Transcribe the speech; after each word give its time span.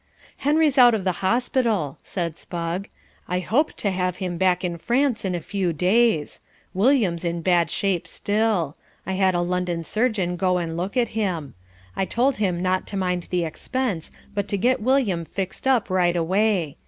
"Henry's 0.37 0.79
out 0.79 0.95
of 0.95 1.03
the 1.03 1.11
hospital," 1.21 1.99
said 2.01 2.35
Spugg. 2.39 2.89
"I 3.27 3.37
hope 3.37 3.73
to 3.73 3.91
have 3.91 4.15
him 4.15 4.35
back 4.39 4.63
in 4.63 4.79
France 4.79 5.23
in 5.23 5.35
a 5.35 5.39
few 5.39 5.73
days. 5.73 6.41
William's 6.73 7.23
in 7.23 7.43
bad 7.43 7.69
shape 7.69 8.07
still. 8.07 8.75
I 9.05 9.13
had 9.13 9.35
a 9.35 9.41
London 9.41 9.83
surgeon 9.83 10.37
go 10.37 10.57
and 10.57 10.75
look 10.75 10.97
at 10.97 11.09
him. 11.09 11.53
I 11.95 12.05
told 12.05 12.37
him 12.37 12.63
not 12.63 12.87
to 12.87 12.97
mind 12.97 13.27
the 13.29 13.45
expense 13.45 14.11
but 14.33 14.47
to 14.47 14.57
get 14.57 14.81
William 14.81 15.23
fixed 15.23 15.67
up 15.67 15.87
right 15.87 16.17
away. 16.17 16.77